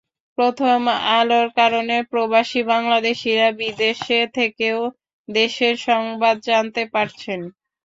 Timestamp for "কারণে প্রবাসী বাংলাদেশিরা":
1.57-3.47